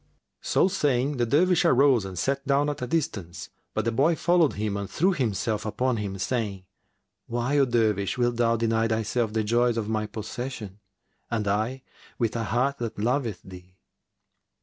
[0.41, 4.53] So saying, the Dervish arose and sat down at a distance; but the boy followed
[4.53, 6.65] him and threw himself upon him, saying,
[7.27, 10.79] "Why, O Dervish, wilt thou deny thyself the joys of my possession,
[11.29, 11.83] and I
[12.17, 13.77] with a heart that loveth thee?"